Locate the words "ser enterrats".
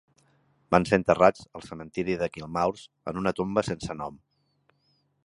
0.91-1.43